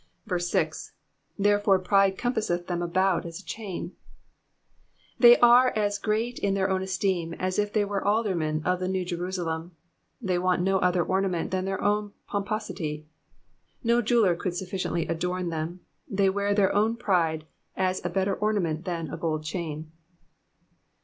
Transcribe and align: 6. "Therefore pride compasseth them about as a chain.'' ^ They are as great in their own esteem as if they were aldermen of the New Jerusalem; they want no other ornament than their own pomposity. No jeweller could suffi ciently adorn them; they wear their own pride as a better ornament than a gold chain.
6. 0.35 0.93
"Therefore 1.37 1.77
pride 1.77 2.17
compasseth 2.17 2.65
them 2.65 2.81
about 2.81 3.23
as 3.23 3.39
a 3.39 3.45
chain.'' 3.45 3.89
^ 3.89 3.93
They 5.19 5.37
are 5.37 5.69
as 5.75 5.99
great 5.99 6.39
in 6.39 6.55
their 6.55 6.71
own 6.71 6.81
esteem 6.81 7.35
as 7.35 7.59
if 7.59 7.71
they 7.71 7.85
were 7.85 8.03
aldermen 8.03 8.63
of 8.65 8.79
the 8.79 8.87
New 8.87 9.05
Jerusalem; 9.05 9.75
they 10.19 10.39
want 10.39 10.63
no 10.63 10.79
other 10.79 11.03
ornament 11.03 11.51
than 11.51 11.65
their 11.65 11.79
own 11.83 12.13
pomposity. 12.25 13.05
No 13.83 14.01
jeweller 14.01 14.35
could 14.35 14.53
suffi 14.53 14.81
ciently 14.81 15.07
adorn 15.07 15.49
them; 15.51 15.81
they 16.09 16.31
wear 16.31 16.55
their 16.55 16.73
own 16.73 16.95
pride 16.97 17.45
as 17.77 18.03
a 18.03 18.09
better 18.09 18.33
ornament 18.33 18.85
than 18.85 19.07
a 19.11 19.17
gold 19.17 19.43
chain. 19.43 19.91